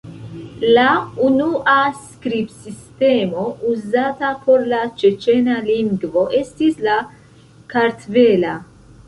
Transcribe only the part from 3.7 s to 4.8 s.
uzata por